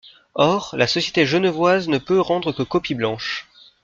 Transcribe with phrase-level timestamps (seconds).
[0.33, 3.47] Or, la Société genevoise ne peut rendre que copie blanche.